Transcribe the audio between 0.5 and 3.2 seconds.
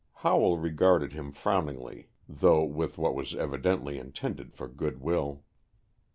regarded him frowningly though with what